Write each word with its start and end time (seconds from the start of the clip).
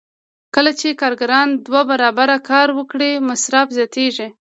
کله 0.55 0.71
چې 0.79 0.97
کارګران 1.01 1.47
دوه 1.67 1.81
برابره 1.91 2.37
کار 2.49 2.67
وکړي 2.77 3.11
مصارف 3.29 3.67
زیاتېږي 3.77 4.27